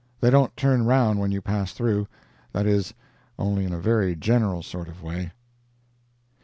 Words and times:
They 0.19 0.31
don't 0.31 0.57
turn 0.57 0.81
around 0.81 1.19
when 1.19 1.31
you 1.31 1.41
pass 1.43 1.73
through. 1.73 2.07
That 2.53 2.65
is, 2.65 2.91
only 3.37 3.65
in 3.65 3.71
a 3.71 3.77
very 3.77 4.15
general 4.15 4.63
sort 4.63 4.87
of 4.89 5.03
way. 5.03 5.31